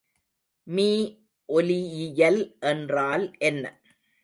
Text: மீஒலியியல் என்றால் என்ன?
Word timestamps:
மீஒலியியல் 0.67 2.41
என்றால் 2.63 3.25
என்ன? 3.41 3.63